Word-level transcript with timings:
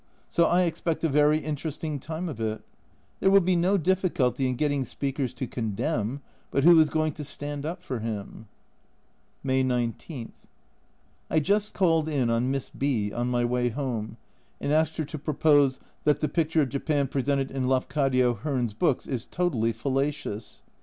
So 0.29 0.47
I 0.47 0.63
expect 0.63 1.03
a 1.03 1.09
very 1.09 1.37
interesting 1.37 1.99
time 1.99 2.27
of 2.27 2.39
it; 2.39 2.63
there 3.19 3.29
will 3.29 3.39
be 3.39 3.55
no 3.55 3.77
difficulty 3.77 4.47
in 4.49 4.55
getting 4.55 4.83
speakers 4.83 5.31
to 5.35 5.45
condemn, 5.45 6.21
but 6.49 6.63
who 6.63 6.79
is 6.79 6.89
going 6.89 7.13
to 7.13 7.23
stand 7.23 7.67
up 7.67 7.83
for 7.83 7.99
him! 7.99 8.47
May 9.43 9.61
19. 9.61 10.33
I 11.29 11.39
just 11.39 11.75
called 11.75 12.09
in 12.09 12.31
on 12.31 12.49
Miss 12.49 12.71
B 12.71 13.13
on 13.13 13.29
my 13.29 13.45
way 13.45 13.69
home, 13.69 14.17
and 14.59 14.73
asked 14.73 14.97
her 14.97 15.05
to 15.05 15.19
propose" 15.19 15.79
That 16.05 16.19
the 16.19 16.27
picture 16.29 16.63
of 16.63 16.69
Japan 16.69 17.07
presented 17.07 17.51
in 17.51 17.67
Lafcadio 17.67 18.33
Hearn's 18.39 18.73
books 18.73 19.05
is 19.05 19.25
totally 19.25 19.71
fallacious." 19.71 20.63